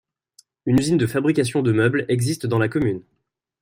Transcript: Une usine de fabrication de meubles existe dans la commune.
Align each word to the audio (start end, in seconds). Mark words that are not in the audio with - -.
Une 0.65 0.79
usine 0.79 0.97
de 0.97 1.05
fabrication 1.05 1.61
de 1.61 1.71
meubles 1.71 2.05
existe 2.09 2.47
dans 2.47 2.57
la 2.57 2.67
commune. 2.69 3.03